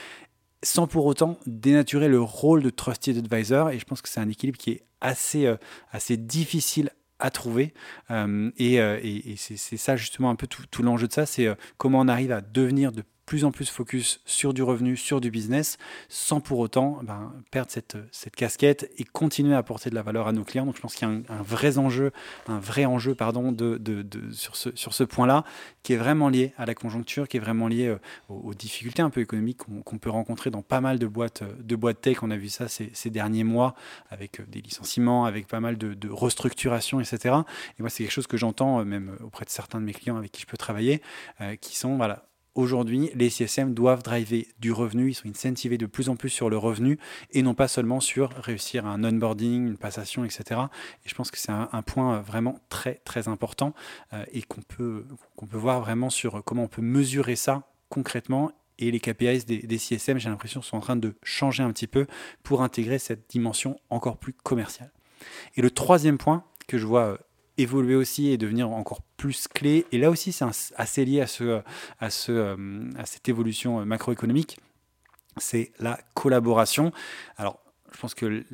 sans 0.63 0.87
pour 0.87 1.05
autant 1.07 1.39
dénaturer 1.47 2.09
le 2.09 2.21
rôle 2.21 2.63
de 2.63 2.71
trusted 2.71 3.19
advisor. 3.19 3.71
Et 3.71 3.79
je 3.79 3.85
pense 3.85 4.01
que 4.01 4.09
c'est 4.09 4.21
un 4.21 4.29
équilibre 4.29 4.59
qui 4.59 4.71
est 4.71 4.85
assez, 5.01 5.53
assez 5.91 6.17
difficile 6.17 6.91
à 7.19 7.31
trouver. 7.31 7.75
et, 8.57 8.77
et, 8.77 9.35
c'est 9.37 9.77
ça 9.77 9.97
justement 9.97 10.31
un 10.31 10.37
peu 10.37 10.47
tout, 10.47 10.65
tout 10.71 10.83
l'enjeu 10.83 11.09
de 11.09 11.13
ça, 11.13 11.27
c'est 11.27 11.49
comment 11.77 12.01
on 12.01 12.09
arrive 12.09 12.33
à 12.33 12.41
devenir 12.41 12.93
de 12.93 13.03
plus 13.31 13.45
en 13.45 13.53
plus 13.53 13.71
focus 13.71 14.21
sur 14.27 14.53
du 14.53 14.65
revenu, 14.65 14.97
sur 14.97 15.21
du 15.21 15.31
business, 15.31 15.79
sans 16.09 16.41
pour 16.41 16.59
autant 16.59 16.99
ben, 17.05 17.33
perdre 17.53 17.71
cette, 17.71 17.97
cette, 18.11 18.35
casquette 18.35 18.91
et 18.99 19.05
continuer 19.05 19.55
à 19.55 19.59
apporter 19.59 19.89
de 19.89 19.95
la 19.95 20.03
valeur 20.03 20.27
à 20.27 20.33
nos 20.33 20.43
clients. 20.43 20.67
Donc 20.67 20.75
je 20.75 20.81
pense 20.81 20.97
qu'il 20.97 21.07
y 21.07 21.13
a 21.13 21.15
un, 21.15 21.43
vrai 21.43 21.79
enjeu, 21.79 22.11
un 22.49 22.59
vrai 22.59 22.87
enjeu 22.87 23.15
pardon, 23.15 23.53
de, 23.53 23.79
de, 23.79 24.33
sur 24.33 24.57
ce, 24.57 24.71
sur 24.75 24.95
ce 24.95 25.05
point-là, 25.05 25.45
qui 25.85 25.93
est 25.93 25.97
vraiment 25.97 26.29
lié 26.29 26.53
à 26.59 26.67
la 26.67 26.75
conjoncture, 26.75 27.29
qui 27.29 27.37
est 27.37 27.41
vraiment 27.41 27.69
lié 27.69 27.87
euh, 27.87 27.99
aux, 28.29 28.53
difficultés 28.53 29.01
un 29.01 29.11
peu 29.11 29.21
économiques 29.21 29.59
qu'on 29.59 29.99
peut 29.99 30.11
rencontrer 30.11 30.51
dans 30.51 30.63
pas 30.63 30.81
mal 30.81 30.99
de 30.99 31.07
boîtes, 31.07 31.45
de 31.45 31.77
boîtes 31.77 32.01
tech. 32.01 32.25
On 32.25 32.33
a 32.33 32.37
vu 32.37 32.49
ça 32.49 32.67
ces, 32.67 33.11
derniers 33.11 33.45
mois 33.45 33.77
avec 34.11 34.41
euh, 34.41 34.45
des 34.49 34.61
licenciements, 34.61 35.25
avec 35.25 35.47
pas 35.47 35.61
mal 35.61 35.79
de, 35.79 36.09
restructurations, 36.11 37.01
etc. 37.01 37.37
Et 37.79 37.83
moi, 37.83 37.91
c'est 37.91 38.03
quelque 38.03 38.13
chose 38.13 38.27
que 38.27 38.37
j'entends 38.37 38.81
euh, 38.81 38.85
même 38.85 39.17
auprès 39.23 39.45
de 39.45 39.51
certains 39.51 39.81
de 39.81 39.85
mes 39.85 39.93
clients 39.93 40.17
avec 40.17 40.33
qui 40.33 40.43
je 40.43 40.47
peux 40.47 40.57
travailler, 40.57 41.01
qui 41.61 41.79
sont 41.79 41.97
voilà, 41.97 42.25
Aujourd'hui, 42.55 43.11
les 43.15 43.31
CSM 43.31 43.75
doivent 43.75 44.03
driver 44.03 44.47
du 44.59 44.73
revenu, 44.73 45.11
ils 45.11 45.15
sont 45.15 45.29
incentivés 45.29 45.79
de 45.79 45.87
plus 45.87 46.09
en 46.09 46.17
plus 46.17 46.31
sur 46.31 46.51
le 46.51 46.57
revenu 46.57 46.99
et 47.31 47.43
non 47.43 47.55
pas 47.55 47.69
seulement 47.69 48.01
sur 48.01 48.31
réussir 48.31 48.87
un 48.87 49.05
onboarding, 49.05 49.69
une 49.69 49.77
passation, 49.77 50.25
etc. 50.25 50.63
Et 51.05 51.09
je 51.09 51.15
pense 51.15 51.31
que 51.31 51.39
c'est 51.39 51.53
un, 51.53 51.83
point 51.83 52.21
vraiment 52.21 52.59
très 52.69 52.97
très 53.05 53.29
important 53.29 53.73
euh, 54.13 54.25
et 54.33 54.43
qu'on 54.43 54.63
peut, 54.63 55.07
qu'on 55.37 55.47
peut 55.47 55.57
voir 55.57 55.81
vraiment 55.81 56.11
sur 56.11 56.43
comment 56.45 56.65
on 56.65 56.69
peut 56.69 56.83
mesurer 56.83 57.37
ça 57.37 57.63
concrètement 57.89 58.53
et 58.79 58.91
les 58.91 59.01
KPIs 59.01 59.45
des, 59.45 59.59
des 59.59 59.79
CSM, 59.79 60.19
j'ai 60.19 60.29
l'impression, 60.29 60.63
sont 60.63 60.77
en 60.77 60.81
train 60.81 60.97
de 60.97 61.15
changer 61.23 61.63
un 61.63 61.71
petit 61.71 61.87
peu 61.87 62.07
pour 62.43 62.63
intégrer 62.63 62.99
cette 62.99 63.31
dimension 63.31 63.79
encore 63.91 64.17
plus 64.17 64.33
commerciale. 64.33 64.91
Et 65.57 65.63
le 65.63 65.71
troisième 65.71 66.19
point 66.19 66.45
que 66.67 66.79
je 66.79 66.87
vois 66.87 67.05
euh, 67.05 67.17
évoluer 67.63 67.95
aussi 67.95 68.29
et 68.29 68.39
devenir 68.39 68.71
encore 68.71 69.03
plus 69.17 69.49
clé. 69.49 69.87
Et 69.93 69.99
là 69.99 70.11
aussi, 70.11 70.33
c'est 70.33 70.45
assez 70.77 71.05
lié 71.05 71.21
à, 71.21 71.27
ce, 71.27 71.61
à, 72.01 72.11
ce, 72.11 72.33
euh, 72.33 72.91
à 72.97 73.07
cette 73.07 73.29
évolution 73.29 73.81
euh, 73.81 73.85
macroéconomique. 73.85 74.59
C'est 75.37 75.73
la 75.79 75.99
collaboration. 76.15 76.93
Alors, 77.37 77.61
je 77.93 77.99
pense 77.99 78.15
que 78.15 78.45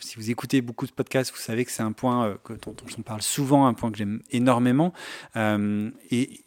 si 0.00 0.16
vous 0.16 0.30
écoutez 0.30 0.60
beaucoup 0.60 0.86
de 0.86 0.92
podcasts, 0.92 1.32
vous 1.32 1.40
savez 1.40 1.64
que 1.64 1.70
c'est 1.70 1.82
un 1.82 1.92
point 1.92 2.26
euh, 2.26 2.36
que, 2.42 2.52
dont, 2.54 2.74
on 2.96 3.02
parle 3.02 3.22
souvent, 3.22 3.66
un 3.66 3.74
point 3.74 3.90
que 3.90 3.98
j'aime 3.98 4.22
énormément. 4.30 4.92
et 5.36 6.44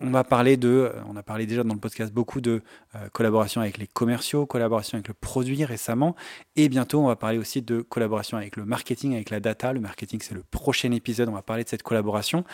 on 0.00 0.10
va 0.10 0.24
parler 0.24 0.56
de, 0.56 0.92
on 1.08 1.16
a 1.16 1.22
parlé 1.22 1.46
déjà 1.46 1.64
dans 1.64 1.74
le 1.74 1.80
podcast 1.80 2.12
beaucoup 2.12 2.40
de 2.40 2.62
collaboration 3.12 3.60
avec 3.60 3.78
les 3.78 3.86
commerciaux, 3.86 4.46
collaboration 4.46 4.96
avec 4.96 5.08
le 5.08 5.14
produit 5.14 5.64
récemment, 5.64 6.14
et 6.56 6.68
bientôt 6.68 7.00
on 7.00 7.08
va 7.08 7.16
parler 7.16 7.38
aussi 7.38 7.62
de 7.62 7.80
collaboration 7.80 8.36
avec 8.36 8.56
le 8.56 8.64
marketing, 8.64 9.14
avec 9.14 9.30
la 9.30 9.40
data. 9.40 9.72
Le 9.72 9.80
marketing 9.80 10.20
c'est 10.22 10.34
le 10.34 10.44
prochain 10.50 10.92
épisode, 10.92 11.28
on 11.28 11.32
va 11.32 11.42
parler 11.42 11.64
de 11.64 11.68
cette 11.68 11.82
collaboration. 11.82 12.44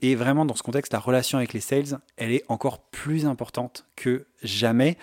et 0.00 0.14
vraiment 0.14 0.44
dans 0.44 0.54
ce 0.54 0.62
contexte, 0.62 0.92
la 0.92 0.98
relation 0.98 1.38
avec 1.38 1.52
les 1.52 1.60
sales, 1.60 1.98
elle 2.16 2.32
est 2.32 2.44
encore 2.48 2.80
plus 2.90 3.26
importante 3.26 3.86
que 3.96 4.26
jamais. 4.42 4.96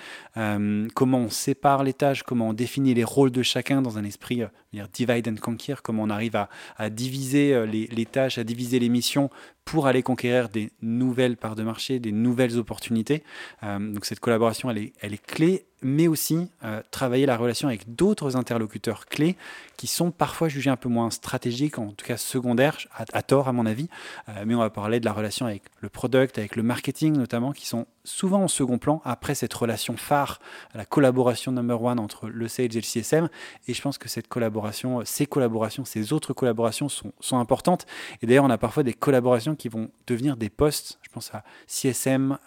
comment 0.93 1.19
on 1.19 1.29
sépare 1.29 1.83
les 1.83 1.93
tâches, 1.93 2.23
comment 2.23 2.49
on 2.49 2.53
définit 2.53 2.93
les 2.93 3.03
rôles 3.03 3.31
de 3.31 3.41
chacun 3.41 3.81
dans 3.81 3.97
un 3.97 4.03
esprit 4.03 4.41
dire 4.73 4.87
divide 4.91 5.27
and 5.27 5.41
conquer, 5.41 5.75
comment 5.83 6.03
on 6.03 6.09
arrive 6.09 6.35
à, 6.77 6.89
diviser 6.89 7.65
les, 7.65 7.87
les, 7.87 8.05
tâches, 8.05 8.37
à 8.37 8.43
diviser 8.43 8.79
les 8.79 8.89
missions 8.89 9.29
pour 9.65 9.87
aller 9.87 10.03
conquérir 10.03 10.49
des 10.49 10.71
nouvelles 10.81 11.37
parts 11.37 11.55
de 11.55 11.63
marché, 11.63 11.99
des 11.99 12.11
nouvelles 12.11 12.57
opportunités. 12.57 13.23
donc 13.63 14.05
cette 14.05 14.19
collaboration, 14.19 14.69
elle 14.69 15.13
est 15.13 15.25
clé 15.25 15.65
mais 15.81 16.07
aussi 16.07 16.49
euh, 16.63 16.81
travailler 16.91 17.25
la 17.25 17.37
relation 17.37 17.67
avec 17.67 17.95
d'autres 17.95 18.35
interlocuteurs 18.35 19.05
clés 19.05 19.35
qui 19.77 19.87
sont 19.87 20.11
parfois 20.11 20.49
jugés 20.49 20.69
un 20.69 20.75
peu 20.75 20.89
moins 20.89 21.09
stratégiques, 21.09 21.79
en 21.79 21.91
tout 21.91 22.05
cas 22.05 22.17
secondaires, 22.17 22.77
à, 23.13 23.21
tort 23.21 23.47
à 23.47 23.53
mon 23.53 23.65
avis. 23.65 23.87
Euh, 24.27 24.43
mais 24.45 24.53
on 24.53 24.59
va 24.59 24.69
parler 24.69 24.99
de 24.99 25.05
la 25.05 25.13
relation 25.13 25.45
avec 25.45 25.63
le 25.79 25.87
product, 25.87 26.37
avec 26.37 26.57
le 26.57 26.63
marketing 26.63 27.15
notamment, 27.15 27.53
qui 27.53 27.65
sont 27.65 27.85
souvent 28.03 28.43
en 28.43 28.47
second 28.49 28.77
plan 28.77 29.01
après 29.05 29.35
cette 29.35 29.53
relation 29.53 29.95
phare, 29.95 30.39
la 30.75 30.83
collaboration 30.83 31.53
number 31.53 31.81
one 31.81 31.99
entre 31.99 32.27
le 32.27 32.47
sales 32.49 32.65
et 32.65 32.81
le 32.81 32.81
CSM. 32.81 33.29
Et 33.67 33.73
je 33.73 33.81
pense 33.81 33.97
que 33.97 34.09
cette 34.09 34.27
collaboration, 34.27 35.01
ces 35.05 35.25
collaborations, 35.25 35.85
ces 35.85 36.11
autres 36.11 36.33
collaborations 36.33 36.89
sont, 36.89 37.13
sont 37.21 37.37
importantes. 37.37 37.85
Et 38.21 38.27
d'ailleurs, 38.27 38.45
on 38.45 38.49
a 38.49 38.57
parfois 38.57 38.83
des 38.83 38.93
collaborations 38.93 39.55
qui 39.55 39.69
vont 39.69 39.89
devenir 40.07 40.35
des 40.35 40.49
postes. 40.49 40.99
Je 41.03 41.09
pense 41.09 41.33
à 41.33 41.43
CSM 41.67 42.37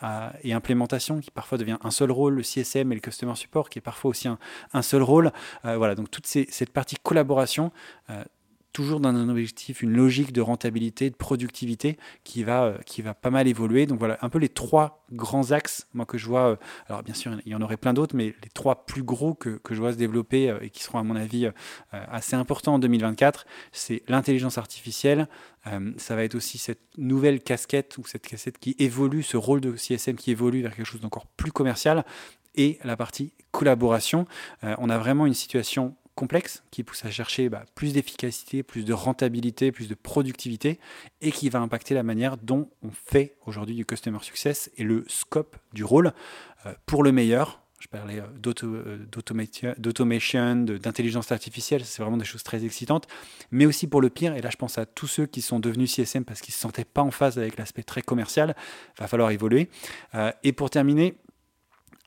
et 0.42 0.52
implémentation, 0.52 1.20
qui 1.20 1.30
parfois 1.30 1.58
devient 1.58 1.78
un 1.82 1.90
seul 1.90 2.10
rôle, 2.10 2.34
le 2.34 2.42
CSM 2.42 2.92
et 2.92 2.94
le 2.94 3.00
customer 3.00 3.21
support, 3.34 3.70
qui 3.70 3.78
est 3.78 3.82
parfois 3.82 4.10
aussi 4.10 4.28
un, 4.28 4.82
seul 4.82 5.02
rôle. 5.02 5.32
Euh, 5.64 5.76
voilà, 5.76 5.94
donc 5.94 6.10
toute 6.10 6.26
cette 6.26 6.70
partie 6.70 6.96
collaboration, 7.02 7.72
euh, 8.10 8.24
toujours 8.72 9.00
dans 9.00 9.10
un 9.10 9.28
objectif, 9.28 9.82
une 9.82 9.92
logique 9.92 10.32
de 10.32 10.40
rentabilité, 10.40 11.10
de 11.10 11.14
productivité 11.14 11.98
qui 12.24 12.42
va, 12.42 12.64
euh, 12.64 12.78
qui 12.86 13.02
va 13.02 13.12
pas 13.12 13.30
mal 13.30 13.46
évoluer. 13.46 13.86
Donc 13.86 13.98
voilà, 13.98 14.18
un 14.22 14.30
peu 14.30 14.38
les 14.38 14.48
trois 14.48 15.04
grands 15.12 15.52
axes, 15.52 15.86
moi 15.92 16.06
que 16.06 16.16
je 16.16 16.26
vois, 16.26 16.58
alors 16.88 17.02
bien 17.02 17.12
sûr, 17.12 17.36
il 17.44 17.52
y 17.52 17.54
en 17.54 17.60
aurait 17.60 17.76
plein 17.76 17.92
d'autres, 17.92 18.16
mais 18.16 18.34
les 18.42 18.50
trois 18.54 18.86
plus 18.86 19.02
gros 19.02 19.34
que, 19.34 19.50
que 19.58 19.74
je 19.74 19.80
vois 19.80 19.92
se 19.92 19.98
développer 19.98 20.56
et 20.62 20.70
qui 20.70 20.82
seront 20.82 20.98
à 20.98 21.02
mon 21.02 21.16
avis 21.16 21.50
assez 21.90 22.34
importants 22.34 22.74
en 22.74 22.78
2024, 22.78 23.44
c'est 23.72 24.02
l'intelligence 24.08 24.56
artificielle, 24.56 25.28
ça 25.98 26.16
va 26.16 26.24
être 26.24 26.34
aussi 26.34 26.56
cette 26.56 26.80
nouvelle 26.96 27.40
casquette 27.40 27.98
ou 27.98 28.06
cette 28.06 28.26
casquette 28.26 28.58
qui 28.58 28.74
évolue, 28.78 29.22
ce 29.22 29.36
rôle 29.36 29.60
de 29.60 29.76
CSM 29.76 30.16
qui 30.16 30.30
évolue 30.30 30.62
vers 30.62 30.74
quelque 30.74 30.86
chose 30.86 31.02
d'encore 31.02 31.26
plus 31.26 31.52
commercial 31.52 32.04
et 32.54 32.78
la 32.84 32.96
partie 32.96 33.32
collaboration. 33.50 34.26
on 34.62 34.88
a 34.88 34.98
vraiment 34.98 35.26
une 35.26 35.34
situation 35.34 35.94
complexe 36.14 36.62
qui 36.70 36.82
pousse 36.82 37.04
à 37.04 37.10
chercher 37.10 37.48
bah, 37.48 37.64
plus 37.74 37.94
d'efficacité, 37.94 38.62
plus 38.62 38.84
de 38.84 38.92
rentabilité, 38.92 39.72
plus 39.72 39.88
de 39.88 39.94
productivité 39.94 40.78
et 41.20 41.32
qui 41.32 41.48
va 41.48 41.60
impacter 41.60 41.94
la 41.94 42.02
manière 42.02 42.36
dont 42.36 42.68
on 42.82 42.90
fait 42.90 43.36
aujourd'hui 43.46 43.74
du 43.74 43.86
customer 43.86 44.18
success 44.22 44.70
et 44.76 44.84
le 44.84 45.04
scope 45.08 45.56
du 45.72 45.84
rôle 45.84 46.12
euh, 46.66 46.74
pour 46.86 47.02
le 47.02 47.12
meilleur. 47.12 47.60
Je 47.78 47.88
parlais 47.88 48.20
euh, 48.20 48.52
euh, 48.62 48.98
d'automation, 49.10 50.54
d'intelligence 50.64 51.32
artificielle, 51.32 51.84
c'est 51.84 52.00
vraiment 52.00 52.16
des 52.16 52.24
choses 52.24 52.44
très 52.44 52.64
excitantes, 52.64 53.08
mais 53.50 53.66
aussi 53.66 53.88
pour 53.88 54.00
le 54.00 54.08
pire, 54.08 54.34
et 54.36 54.40
là 54.40 54.50
je 54.50 54.56
pense 54.56 54.78
à 54.78 54.86
tous 54.86 55.08
ceux 55.08 55.26
qui 55.26 55.42
sont 55.42 55.58
devenus 55.58 55.92
CSM 55.92 56.24
parce 56.24 56.40
qu'ils 56.40 56.52
ne 56.52 56.56
se 56.56 56.60
sentaient 56.60 56.84
pas 56.84 57.02
en 57.02 57.10
phase 57.10 57.38
avec 57.38 57.56
l'aspect 57.56 57.82
très 57.82 58.02
commercial, 58.02 58.54
va 58.98 59.08
falloir 59.08 59.32
évoluer. 59.32 59.68
et 60.44 60.52
pour 60.52 60.70
terminer, 60.70 61.16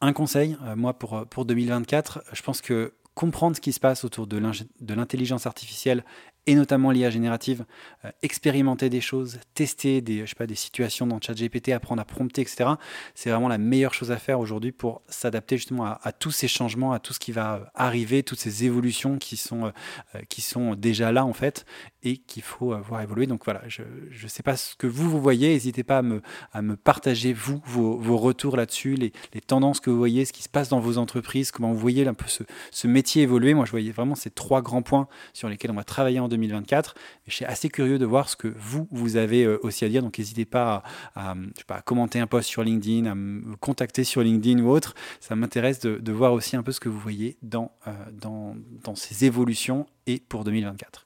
un 0.01 0.13
conseil, 0.13 0.57
moi 0.75 0.93
pour, 0.93 1.25
pour 1.27 1.45
2024, 1.45 2.23
je 2.33 2.41
pense 2.41 2.61
que 2.61 2.93
comprendre 3.13 3.55
ce 3.55 3.61
qui 3.61 3.71
se 3.71 3.79
passe 3.79 4.03
autour 4.03 4.27
de 4.27 4.93
l'intelligence 4.93 5.45
artificielle 5.45 6.03
et 6.47 6.55
notamment 6.55 6.91
l'IA 6.91 7.09
générative, 7.09 7.65
euh, 8.03 8.11
expérimenter 8.21 8.89
des 8.89 9.01
choses, 9.01 9.39
tester 9.53 10.01
des, 10.01 10.21
je 10.21 10.25
sais 10.27 10.35
pas, 10.35 10.45
des 10.45 10.55
situations 10.55 11.07
dans 11.07 11.19
ChatGPT, 11.19 11.69
apprendre 11.69 12.01
à 12.01 12.05
prompter, 12.05 12.41
etc. 12.41 12.71
C'est 13.15 13.29
vraiment 13.31 13.47
la 13.47 13.57
meilleure 13.57 13.93
chose 13.93 14.11
à 14.11 14.17
faire 14.17 14.39
aujourd'hui 14.39 14.71
pour 14.71 15.01
s'adapter 15.07 15.57
justement 15.57 15.85
à, 15.85 16.11
tous 16.11 16.31
ces 16.31 16.47
changements, 16.47 16.91
à 16.93 16.99
tout 16.99 17.13
ce 17.13 17.19
qui 17.19 17.31
va 17.31 17.55
euh, 17.55 17.65
arriver, 17.73 18.23
toutes 18.23 18.39
ces 18.39 18.65
évolutions 18.65 19.17
qui 19.17 19.37
sont, 19.37 19.65
euh, 19.65 20.19
qui 20.29 20.41
sont 20.41 20.75
déjà 20.75 21.11
là 21.11 21.25
en 21.25 21.33
fait 21.33 21.65
et 22.03 22.17
qu'il 22.17 22.43
faut 22.43 22.77
voir 22.81 23.01
évoluer. 23.01 23.25
Donc 23.25 23.45
voilà, 23.45 23.63
je 23.67 23.81
ne 23.81 24.27
sais 24.27 24.43
pas 24.43 24.55
ce 24.55 24.75
que 24.75 24.85
vous, 24.85 25.09
vous 25.09 25.19
voyez, 25.19 25.49
n'hésitez 25.53 25.83
pas 25.83 25.99
à 25.99 26.01
me, 26.03 26.21
à 26.53 26.61
me 26.61 26.75
partager, 26.75 27.33
vous, 27.33 27.61
vos, 27.65 27.97
vos 27.97 28.17
retours 28.17 28.55
là-dessus, 28.55 28.93
les, 28.93 29.11
les, 29.33 29.41
tendances 29.41 29.79
que 29.79 29.89
vous 29.89 29.97
voyez, 29.97 30.25
ce 30.25 30.31
qui 30.31 30.43
se 30.43 30.49
passe 30.49 30.69
dans 30.69 30.79
vos 30.79 30.99
entreprises, 30.99 31.49
comment 31.49 31.71
vous 31.71 31.79
voyez 31.79 32.07
un 32.07 32.13
peu 32.13 32.27
ce, 32.27 32.43
ce 32.69 32.87
métier 32.87 33.23
évoluer. 33.23 33.55
Moi, 33.55 33.65
je 33.65 33.71
voyais 33.71 33.91
vraiment 33.91 34.13
ces 34.13 34.29
trois 34.29 34.61
grands 34.61 34.83
points 34.83 35.07
sur 35.33 35.49
lesquels 35.49 35.71
on 35.71 35.75
va 35.75 35.83
travailler 35.83 36.19
en 36.19 36.27
2024. 36.35 36.95
je 37.27 37.33
suis 37.33 37.45
assez 37.45 37.69
curieux 37.69 37.97
de 37.97 38.05
voir 38.05 38.29
ce 38.29 38.35
que 38.35 38.53
vous, 38.57 38.87
vous 38.91 39.17
avez 39.17 39.43
euh, 39.43 39.59
aussi 39.63 39.85
à 39.85 39.89
dire. 39.89 40.03
Donc 40.03 40.17
n'hésitez 40.17 40.45
pas 40.45 40.83
à, 41.15 41.35
commenter 41.83 42.19
un 42.19 42.27
post 42.27 42.49
sur 42.49 42.63
LinkedIn, 42.63 43.09
à 43.09 43.15
me 43.15 43.55
contacter 43.57 44.03
sur 44.03 44.21
LinkedIn 44.21 44.61
ou 44.61 44.69
autre. 44.69 44.95
Ça 45.19 45.35
m'intéresse 45.35 45.79
de, 45.79 46.11
voir 46.11 46.33
aussi 46.33 46.55
un 46.55 46.63
peu 46.63 46.71
ce 46.71 46.79
que 46.79 46.89
vous 46.89 46.99
voyez 46.99 47.37
dans, 47.41 47.71
euh, 47.87 47.91
dans, 48.13 48.55
dans 48.83 48.95
ces 48.95 49.25
évolutions 49.25 49.85
et 50.07 50.19
pour 50.19 50.43
2024. 50.43 51.04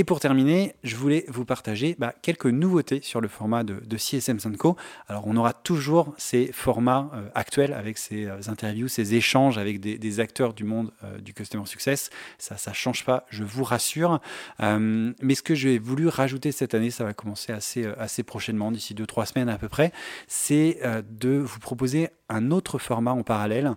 Et 0.00 0.04
pour 0.04 0.20
terminer, 0.20 0.76
je 0.84 0.94
voulais 0.94 1.24
vous 1.26 1.44
partager 1.44 1.96
bah, 1.98 2.14
quelques 2.22 2.46
nouveautés 2.46 3.00
sur 3.02 3.20
le 3.20 3.26
format 3.26 3.64
de, 3.64 3.96
CSM 3.96 4.38
Co. 4.56 4.76
Alors, 5.08 5.26
on 5.26 5.36
aura 5.36 5.52
toujours 5.52 6.14
ces 6.16 6.52
formats 6.52 7.10
euh, 7.14 7.28
actuels 7.34 7.72
avec 7.72 7.98
ces 7.98 8.26
euh, 8.26 8.38
interviews, 8.46 8.86
ces 8.86 9.16
échanges 9.16 9.58
avec 9.58 9.80
des, 9.80 10.20
acteurs 10.20 10.54
du 10.54 10.62
monde 10.62 10.92
euh, 11.02 11.18
du 11.18 11.34
Customer 11.34 11.66
Success. 11.66 12.10
Ça, 12.38 12.56
ça 12.56 12.72
change 12.72 13.04
pas, 13.04 13.26
je 13.28 13.42
vous 13.42 13.64
rassure. 13.64 14.20
mais 14.60 15.34
ce 15.34 15.42
que 15.42 15.56
j'ai 15.56 15.80
voulu 15.80 16.06
rajouter 16.06 16.52
cette 16.52 16.74
année, 16.74 16.92
ça 16.92 17.02
va 17.02 17.12
commencer 17.12 17.52
assez, 17.52 18.22
prochainement, 18.22 18.70
d'ici 18.70 18.94
2-3 18.94 19.26
semaines 19.26 19.48
à 19.48 19.58
peu 19.58 19.68
près, 19.68 19.90
c'est 20.28 20.78
de 21.10 21.38
vous 21.38 21.58
proposer 21.58 22.10
un 22.28 22.52
autre 22.52 22.78
format 22.78 23.12
en 23.12 23.24
parallèle, 23.24 23.74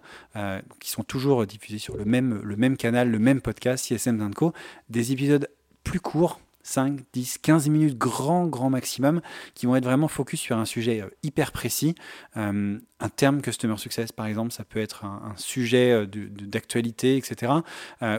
qui 0.80 0.92
sont 0.92 1.04
toujours 1.04 1.48
diffusés 1.48 1.80
sur 1.80 1.98
le 1.98 2.06
même, 2.06 2.42
le 2.44 2.56
même 2.58 2.78
canal, 2.78 3.10
le 3.10 3.20
même 3.20 3.42
podcast 3.42 3.88
CSM 3.88 4.34
Co. 4.36 4.54
Des 4.90 5.12
épisodes 5.14 5.48
plus 5.92 6.00
court 6.00 6.40
5, 6.64 7.00
10, 7.14 7.38
15 7.40 7.70
minutes 7.70 7.98
grand, 7.98 8.48
grand 8.48 8.70
maximum, 8.70 9.22
qui 9.56 9.66
vont 9.66 9.76
être 9.76 9.84
vraiment 9.84 10.08
focus 10.08 10.40
sur 10.40 10.58
un 10.58 10.66
sujet 10.66 11.02
euh, 11.02 11.10
hyper 11.24 11.52
précis. 11.52 11.96
Euh, 12.38 12.78
un 13.00 13.10
terme 13.10 13.42
customer 13.42 13.78
success, 13.78 14.12
par 14.12 14.28
exemple, 14.28 14.52
ça 14.52 14.64
peut 14.64 14.80
être 14.80 15.06
un, 15.06 15.34
sujet 15.36 15.92
euh, 15.92 16.06
d'actualité, 16.06 17.18
etc., 17.18 17.52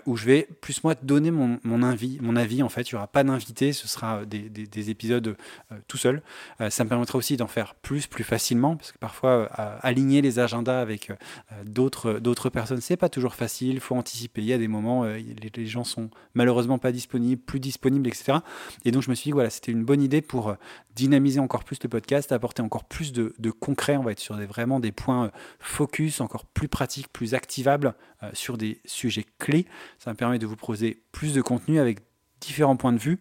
où 0.07 0.17
je 0.17 0.27
vais 0.27 0.49
plus 0.61 0.83
moi 0.83 0.97
donner 1.01 1.31
mon, 1.31 1.83
avis, 1.83 2.19
mon 2.21 2.35
avis. 2.35 2.65
En 2.65 2.69
fait, 2.69 2.91
il 2.91 2.95
n'y 2.95 2.97
aura 2.97 3.07
pas 3.07 3.23
d'invité, 3.23 3.73
ce 3.73 3.87
sera 3.87 4.25
des, 4.25 4.49
des, 4.49 4.91
épisodes 4.91 5.37
tout 5.87 5.97
seul. 5.97 6.21
ça 6.69 6.83
me 6.83 6.89
permettra 6.89 7.17
aussi 7.17 7.37
d'en 7.37 7.47
faire 7.47 7.75
plus, 7.77 8.09
plus 8.09 8.25
facilement, 8.25 8.77
parce 8.77 8.91
que 8.91 8.99
parfois, 8.99 9.45
aligner 9.83 10.21
les 10.21 10.41
agendas 10.41 10.81
avec 10.81 11.13
d'autres 11.65 12.49
personnes, 12.49 12.81
c'est 12.81 12.97
pas 12.97 13.09
toujours 13.09 13.35
facile, 13.35 13.75
il 13.75 13.81
faut 13.81 13.95
anticiper. 13.95 14.43
Il 14.43 14.49
y 14.49 14.53
a 14.53 14.59
des 14.59 14.69
moments, 14.69 15.05
les, 15.05 15.53
les 15.55 15.67
gens 15.67 15.85
sont 15.85 16.11
malheureusement 16.35 16.79
pas 16.79 16.91
disponibles, 16.91 17.41
plus 17.41 17.61
disponibles, 17.61 18.09
etc. 18.09 18.32
Et 18.85 18.91
donc 18.91 19.03
je 19.03 19.11
me 19.11 19.15
suis 19.15 19.29
dit 19.29 19.33
voilà, 19.33 19.51
c'était 19.51 19.73
une 19.73 19.85
bonne 19.85 20.03
idée 20.03 20.23
pour 20.23 20.49
euh, 20.49 20.55
dynamiser 20.95 21.41
encore 21.41 21.65
plus 21.65 21.79
le 21.83 21.89
podcast, 21.89 22.33
apporter 22.33 22.62
encore 22.62 22.85
plus 22.85 23.12
de, 23.12 23.33
concret. 23.51 23.97
On 23.97 24.03
va 24.03 24.12
être 24.12 24.21
sur 24.21 24.37
des, 24.37 24.47
vraiment 24.47 24.81
des 24.81 24.93
points 24.93 25.27
euh, 25.27 25.31
focus, 25.59 26.21
encore 26.21 26.47
plus 26.47 26.69
pratiques, 26.69 27.09
plus 27.12 27.35
activables 27.35 27.95
euh, 28.23 28.31
sur 28.33 28.57
des 28.57 28.81
sujets 28.85 29.27
clés. 29.39 29.67
Ça 29.99 30.11
me 30.11 30.17
permet 30.17 30.39
de 30.39 30.47
vous 30.47 30.57
proposer 30.57 31.03
plus 31.12 31.35
de 31.35 31.43
contenu 31.43 31.79
avec 31.79 32.01
différents 32.43 32.77
points 32.77 32.93
de 32.93 32.99
vue 32.99 33.19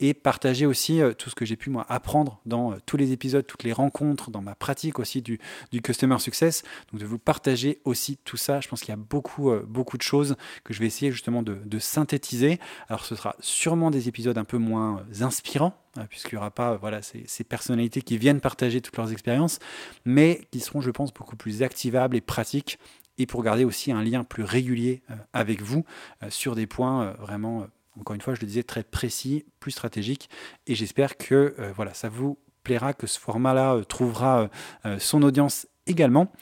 et 0.00 0.14
partager 0.14 0.66
aussi 0.66 1.00
euh, 1.00 1.12
tout 1.12 1.30
ce 1.30 1.34
que 1.34 1.44
j'ai 1.44 1.56
pu 1.56 1.70
moi 1.70 1.84
apprendre 1.88 2.40
dans 2.46 2.72
euh, 2.72 2.76
tous 2.86 2.96
les 2.96 3.12
épisodes, 3.12 3.46
toutes 3.46 3.62
les 3.62 3.72
rencontres, 3.72 4.30
dans 4.30 4.40
ma 4.40 4.54
pratique 4.54 4.98
aussi 4.98 5.20
du, 5.22 5.38
du 5.70 5.82
customer 5.82 6.18
success. 6.18 6.62
Donc 6.90 7.00
de 7.00 7.06
vous 7.06 7.18
partager 7.18 7.80
aussi 7.84 8.16
tout 8.16 8.38
ça. 8.38 8.60
Je 8.60 8.68
pense 8.68 8.80
qu'il 8.80 8.88
y 8.88 8.92
a 8.92 8.96
beaucoup, 8.96 9.50
euh, 9.50 9.64
beaucoup 9.68 9.98
de 9.98 10.02
choses 10.02 10.36
que 10.64 10.72
je 10.72 10.80
vais 10.80 10.86
essayer 10.86 11.12
justement 11.12 11.42
de, 11.42 11.78
synthétiser. 11.78 12.58
Alors 12.88 13.04
ce 13.04 13.14
sera 13.14 13.36
sûrement 13.40 13.90
des 13.90 14.08
épisodes 14.08 14.36
un 14.36 14.44
peu 14.44 14.58
moins 14.58 15.02
inspirants, 15.20 15.74
puisqu'il 16.10 16.34
n'y 16.34 16.38
aura 16.38 16.50
pas 16.50 16.76
voilà, 16.76 17.00
ces, 17.00 17.24
ces, 17.26 17.42
personnalités 17.42 18.02
qui 18.02 18.18
viennent 18.18 18.40
partager 18.40 18.82
toutes 18.82 18.96
leurs 18.96 19.12
expériences, 19.12 19.58
mais 20.04 20.42
qui 20.50 20.60
seront, 20.60 20.82
je 20.82 20.90
pense, 20.90 21.12
beaucoup 21.12 21.36
plus 21.36 21.62
activables 21.62 22.16
et 22.16 22.20
pratiques 22.20 22.78
et 23.16 23.26
pour 23.26 23.42
garder 23.42 23.64
aussi 23.64 23.92
un 23.92 24.02
lien 24.02 24.24
plus 24.24 24.42
régulier 24.42 25.02
avec 25.32 25.62
vous 25.62 25.84
sur 26.28 26.54
des 26.54 26.66
points 26.66 27.12
vraiment 27.18 27.66
encore 28.00 28.14
une 28.14 28.22
fois, 28.22 28.34
je 28.34 28.40
le 28.40 28.46
disais, 28.46 28.62
très 28.62 28.82
précis, 28.82 29.44
plus 29.60 29.72
stratégique. 29.72 30.30
Et 30.66 30.74
j'espère 30.74 31.16
que 31.16 31.54
euh, 31.58 31.72
voilà, 31.76 31.94
ça 31.94 32.08
vous 32.08 32.38
plaira, 32.62 32.94
que 32.94 33.06
ce 33.06 33.18
format-là 33.18 33.74
euh, 33.74 33.84
trouvera 33.84 34.48
euh, 34.86 34.98
son 34.98 35.22
audience 35.22 35.66
également. 35.86 36.32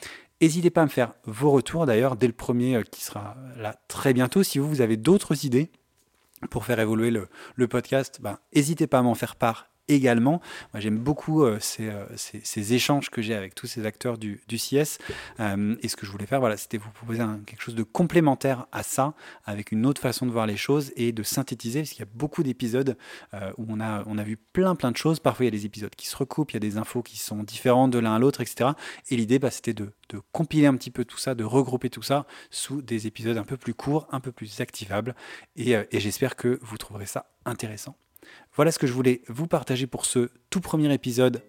N'hésitez 0.40 0.70
pas 0.70 0.82
à 0.82 0.84
me 0.84 0.90
faire 0.90 1.14
vos 1.24 1.50
retours 1.50 1.84
d'ailleurs 1.84 2.16
dès 2.16 2.28
le 2.28 2.32
premier 2.32 2.82
qui 2.92 3.02
sera 3.02 3.36
là 3.56 3.74
très 3.88 4.14
bientôt. 4.14 4.44
Si 4.44 4.60
vous, 4.60 4.68
vous 4.68 4.80
avez 4.80 4.96
d'autres 4.96 5.44
idées 5.44 5.72
pour 6.50 6.64
faire 6.64 6.78
évoluer 6.78 7.10
le, 7.10 7.68
podcast, 7.68 8.20
ben, 8.22 8.38
n'hésitez 8.54 8.86
pas 8.86 9.00
à 9.00 9.02
m'en 9.02 9.16
faire 9.16 9.34
part 9.34 9.68
également. 9.88 10.40
J'aime 10.74 10.98
beaucoup 10.98 11.44
euh, 11.44 11.58
euh, 11.80 12.06
ces, 12.16 12.74
échanges 12.74 13.10
que 13.10 13.22
j'ai 13.22 13.34
avec 13.34 13.54
tous 13.54 13.66
ces 13.66 13.86
acteurs 13.86 14.18
du, 14.18 14.40
CS. 14.48 14.98
Euh, 15.40 15.76
et 15.82 15.88
ce 15.88 15.96
que 15.96 16.06
je 16.06 16.10
voulais 16.10 16.26
faire, 16.26 16.40
voilà, 16.40 16.56
c'était 16.56 16.78
vous 16.78 16.90
proposer 16.90 17.22
quelque 17.46 17.62
chose 17.62 17.74
de 17.74 17.82
complémentaire 17.82 18.66
à 18.72 18.82
ça, 18.82 19.14
avec 19.44 19.72
une 19.72 19.86
autre 19.86 20.00
façon 20.00 20.26
de 20.26 20.30
voir 20.30 20.46
les 20.46 20.56
choses 20.56 20.92
et 20.96 21.12
de 21.12 21.22
synthétiser, 21.22 21.80
parce 21.80 21.90
qu'il 21.90 22.00
y 22.00 22.08
a 22.08 22.10
beaucoup 22.14 22.42
d'épisodes 22.42 22.96
où 23.56 23.66
on 23.68 23.80
a, 23.80 24.04
on 24.06 24.18
a 24.18 24.22
vu 24.22 24.36
plein, 24.36 24.74
plein 24.74 24.90
de 24.90 24.96
choses. 24.96 25.20
Parfois, 25.20 25.44
il 25.44 25.48
y 25.48 25.56
a 25.56 25.58
des 25.58 25.66
épisodes 25.66 25.94
qui 25.94 26.06
se 26.06 26.16
recoupent, 26.16 26.52
il 26.52 26.54
y 26.54 26.58
a 26.58 26.60
des 26.60 26.76
infos 26.76 27.02
qui 27.02 27.18
sont 27.18 27.42
différentes 27.42 27.90
de 27.90 27.98
l'un 27.98 28.14
à 28.14 28.18
l'autre, 28.18 28.40
etc. 28.40 28.70
Et 29.08 29.16
l'idée, 29.16 29.38
bah, 29.38 29.50
c'était 29.50 29.74
de, 29.74 29.92
compiler 30.32 30.66
un 30.66 30.74
petit 30.74 30.90
peu 30.90 31.04
tout 31.04 31.18
ça, 31.18 31.34
de 31.34 31.44
regrouper 31.44 31.90
tout 31.90 32.02
ça 32.02 32.26
sous 32.50 32.82
des 32.82 33.06
épisodes 33.06 33.36
un 33.36 33.44
peu 33.44 33.56
plus 33.56 33.74
courts, 33.74 34.06
un 34.10 34.20
peu 34.20 34.32
plus 34.32 34.60
activables. 34.60 35.14
Et 35.56 35.76
j'espère 35.92 36.36
que 36.36 36.58
vous 36.62 36.78
trouverez 36.78 37.06
ça 37.06 37.30
intéressant. 37.44 37.96
Voilà 38.54 38.72
ce 38.72 38.78
que 38.78 38.86
je 38.86 38.92
voulais 38.92 39.22
vous 39.28 39.46
partager 39.46 39.86
pour 39.86 40.04
ce 40.04 40.30
tout 40.50 40.60
premier 40.60 40.92
épisode 40.92 41.42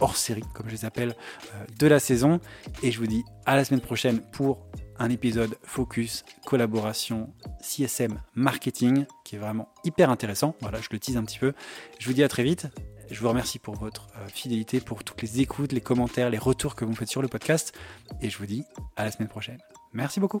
hors 0.00 0.16
série, 0.16 0.44
comme 0.54 0.66
je 0.68 0.72
les 0.72 0.84
appelle, 0.84 1.14
euh, 1.54 1.64
de 1.78 1.86
la 1.86 1.98
saison. 1.98 2.40
Et 2.82 2.90
je 2.90 2.98
vous 2.98 3.06
dis 3.06 3.24
à 3.46 3.56
la 3.56 3.64
semaine 3.64 3.80
prochaine 3.80 4.20
pour 4.32 4.66
un 4.98 5.10
épisode 5.10 5.56
focus, 5.62 6.24
collaboration, 6.44 7.32
CSM, 7.60 8.20
marketing, 8.34 9.06
qui 9.24 9.36
est 9.36 9.38
vraiment 9.38 9.68
hyper 9.84 10.10
intéressant. 10.10 10.54
Voilà, 10.60 10.80
je 10.80 10.88
le 10.90 10.98
tease 10.98 11.16
un 11.16 11.24
petit 11.24 11.38
peu. 11.38 11.52
Je 11.98 12.06
vous 12.06 12.14
dis 12.14 12.22
à 12.22 12.28
très 12.28 12.42
vite. 12.42 12.68
Je 13.10 13.20
vous 13.20 13.28
remercie 13.28 13.58
pour 13.58 13.76
votre 13.76 14.08
euh, 14.16 14.26
fidélité, 14.26 14.80
pour 14.80 15.04
toutes 15.04 15.22
les 15.22 15.40
écoutes, 15.40 15.72
les 15.72 15.80
commentaires, 15.80 16.28
les 16.30 16.38
retours 16.38 16.74
que 16.74 16.84
vous 16.84 16.94
faites 16.94 17.08
sur 17.08 17.22
le 17.22 17.28
podcast. 17.28 17.72
Et 18.20 18.30
je 18.30 18.38
vous 18.38 18.46
dis 18.46 18.64
à 18.96 19.04
la 19.04 19.10
semaine 19.10 19.28
prochaine. 19.28 19.58
Merci 19.92 20.18
beaucoup. 20.18 20.40